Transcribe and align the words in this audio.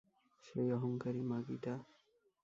সেই 0.43 0.67
অহংকারী 0.71 1.21
মাগীটা। 1.21 1.73